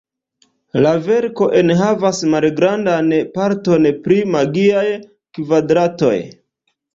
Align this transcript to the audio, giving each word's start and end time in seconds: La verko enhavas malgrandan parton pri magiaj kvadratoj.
La 0.85 0.93
verko 1.07 1.47
enhavas 1.59 2.21
malgrandan 2.35 3.13
parton 3.37 3.87
pri 4.07 4.19
magiaj 4.37 4.87
kvadratoj. 5.41 6.17